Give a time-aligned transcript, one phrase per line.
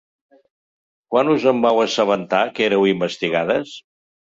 [1.15, 3.79] Quan us en vau assabentar, que éreu investigades?